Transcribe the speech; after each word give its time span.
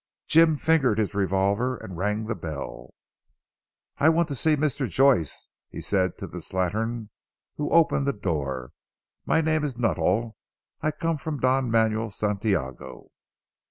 Jim 0.25 0.57
fingered 0.57 0.97
his 0.97 1.13
revolver, 1.13 1.77
and 1.77 1.95
rang 1.95 2.25
the 2.25 2.33
bell. 2.33 2.95
"I 3.99 4.09
want 4.09 4.29
to 4.29 4.35
see 4.35 4.55
Mr. 4.55 4.89
Joyce," 4.89 5.49
he 5.69 5.79
said 5.79 6.17
to 6.17 6.25
the 6.25 6.39
slattern 6.39 7.09
who 7.57 7.69
opened 7.69 8.07
the 8.07 8.13
door, 8.13 8.71
"my 9.27 9.41
name 9.41 9.63
is 9.63 9.77
Nuttall, 9.77 10.37
and 10.81 10.87
I 10.87 10.89
come 10.89 11.17
from 11.19 11.39
Don 11.39 11.69
Manuel 11.69 12.09
Santiago." 12.09 13.11